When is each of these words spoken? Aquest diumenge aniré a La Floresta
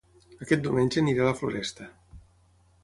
Aquest 0.45 0.63
diumenge 0.67 1.03
aniré 1.03 1.21
a 1.25 1.29
La 1.29 1.37
Floresta 1.43 1.91